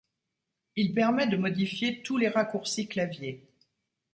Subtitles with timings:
[0.75, 3.47] Il permet de modifier tous les raccourcis claviers.